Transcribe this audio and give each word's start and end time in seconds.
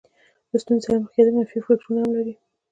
له 0.51 0.57
ستونزې 0.63 0.83
سره 0.85 0.97
مخ 1.03 1.09
کېدل 1.15 1.33
منفي 1.35 1.59
فکرونه 1.67 1.99
هم 2.01 2.11
لري. 2.17 2.33